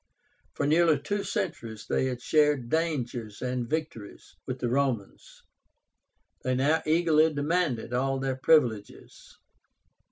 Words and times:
For 0.55 0.65
nearly 0.65 0.99
two 0.99 1.23
centuries 1.23 1.85
they 1.85 2.05
had 2.05 2.23
shared 2.23 2.69
dangers 2.71 3.39
and 3.43 3.69
victories 3.69 4.35
with 4.47 4.57
the 4.57 4.67
Romans; 4.67 5.43
they 6.43 6.55
now 6.55 6.81
eagerly 6.87 7.31
demanded 7.31 7.93
all 7.93 8.17
their 8.17 8.35
privileges. 8.35 9.37